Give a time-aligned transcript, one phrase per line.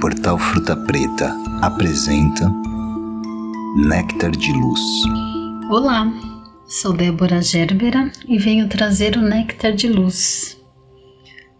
[0.00, 2.48] Portal Fruta Preta apresenta
[3.76, 4.80] Néctar de Luz.
[5.68, 6.06] Olá,
[6.68, 10.56] sou Débora Gerbera e venho trazer o Néctar de Luz.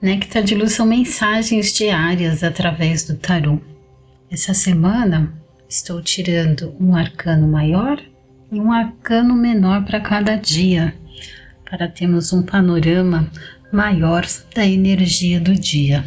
[0.00, 3.58] Néctar de Luz são mensagens diárias através do tarô.
[4.30, 5.32] Essa semana
[5.68, 8.00] estou tirando um arcano maior
[8.52, 10.94] e um arcano menor para cada dia,
[11.68, 13.28] para termos um panorama
[13.72, 14.24] maior
[14.54, 16.04] da energia do dia.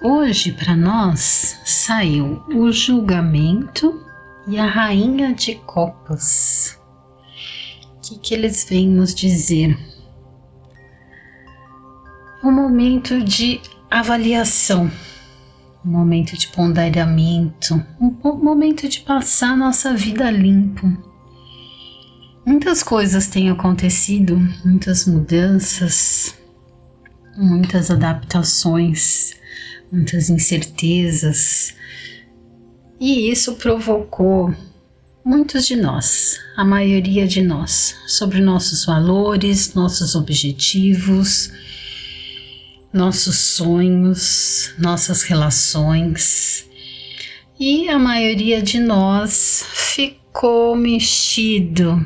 [0.00, 4.00] Hoje, para nós, saiu o julgamento
[4.46, 6.78] e a rainha de copas.
[7.96, 9.76] O que, que eles vêm nos dizer?
[12.44, 13.60] Um momento de
[13.90, 14.88] avaliação,
[15.84, 20.86] um momento de ponderamento, um momento de passar nossa vida limpo.
[22.46, 26.38] Muitas coisas têm acontecido, muitas mudanças,
[27.36, 29.36] muitas adaptações
[29.90, 31.74] muitas incertezas,
[33.00, 34.52] e isso provocou
[35.24, 41.52] muitos de nós, a maioria de nós, sobre nossos valores, nossos objetivos,
[42.92, 46.66] nossos sonhos, nossas relações.
[47.60, 52.04] E a maioria de nós ficou mexido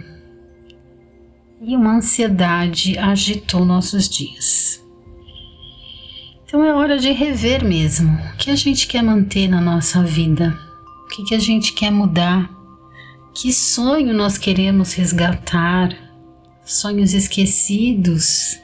[1.63, 4.82] e uma ansiedade agitou nossos dias.
[6.53, 8.13] Então é hora de rever mesmo.
[8.13, 10.55] O que a gente quer manter na nossa vida,
[11.03, 12.47] o que, que a gente quer mudar,
[13.35, 15.97] que sonho nós queremos resgatar,
[16.63, 18.61] sonhos esquecidos?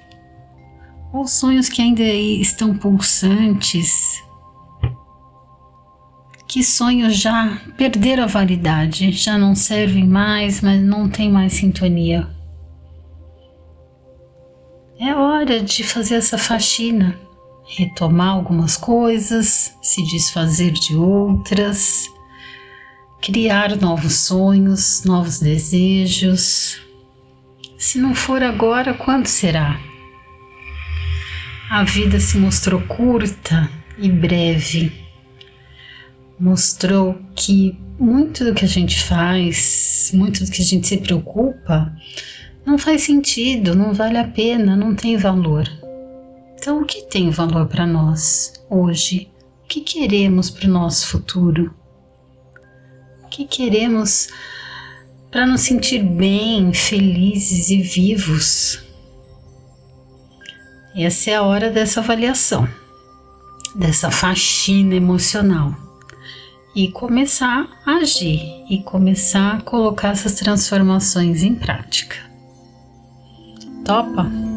[1.14, 4.22] Ou sonhos que ainda estão pulsantes.
[6.46, 12.28] Que sonhos já perderam a validade, já não servem mais, mas não tem mais sintonia.
[15.00, 17.18] É hora de fazer essa faxina
[17.68, 22.08] retomar algumas coisas, se desfazer de outras,
[23.20, 26.80] criar novos sonhos, novos desejos.
[27.76, 29.78] Se não for agora, quando será?
[31.70, 34.90] A vida se mostrou curta e breve.
[36.40, 41.92] Mostrou que muito do que a gente faz, muito do que a gente se preocupa,
[42.64, 45.68] não faz sentido, não vale a pena, não tem valor.
[46.58, 49.30] Então, o que tem valor para nós hoje?
[49.62, 51.72] O que queremos para o nosso futuro?
[53.22, 54.28] O que queremos
[55.30, 58.82] para nos sentir bem, felizes e vivos?
[60.96, 62.68] Essa é a hora dessa avaliação,
[63.76, 65.72] dessa faxina emocional
[66.74, 72.16] e começar a agir e começar a colocar essas transformações em prática.
[73.84, 74.47] Topa?